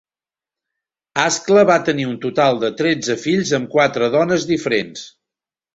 Ascla 1.25 1.65
va 1.71 1.75
tenir 1.91 2.07
un 2.13 2.17
total 2.25 2.59
de 2.65 2.73
tretze 2.81 3.21
fills 3.27 3.53
amb 3.61 3.73
quatre 3.79 4.13
dones 4.19 4.53
diferents. 4.55 5.11